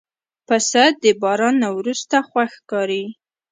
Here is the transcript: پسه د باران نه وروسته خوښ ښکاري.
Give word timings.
پسه 0.47 0.83
د 1.03 1.05
باران 1.21 1.55
نه 1.63 1.69
وروسته 1.77 2.15
خوښ 2.29 2.49
ښکاري. 2.59 3.03